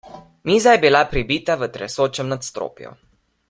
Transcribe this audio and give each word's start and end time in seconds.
Miza 0.49 0.71
je 0.75 0.79
bila 0.85 1.03
pribita 1.11 1.59
v 1.61 1.69
tresočem 1.77 2.33
nadstropju. 2.33 2.99